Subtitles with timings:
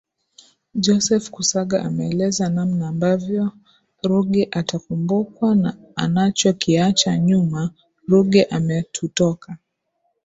[0.75, 3.51] Joseph Kusaga ameeleza namna ambavyo
[4.03, 7.71] Ruge atakumbukwa na anachokiacha nyuma
[8.07, 9.57] Ruge ametutoka